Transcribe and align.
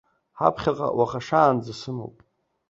Ҳаԥхьаҟа 0.39 0.87
уахашаанӡа 0.97 1.73
сымоуп. 1.79 2.15